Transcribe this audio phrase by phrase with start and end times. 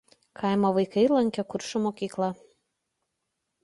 [0.39, 2.35] Kaimo vaikai lankė Kuršių mokyklą.